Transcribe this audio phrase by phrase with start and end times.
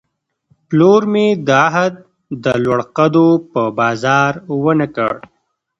[0.67, 1.93] پلور مې د عهد،
[2.43, 4.31] د لوړ قدو په بازار
[4.63, 5.15] ونه کړ